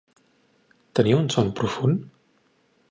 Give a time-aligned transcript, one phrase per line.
[1.01, 2.05] Tenia un son profund?